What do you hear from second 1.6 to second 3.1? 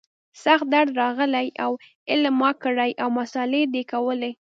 و علم ما کړى او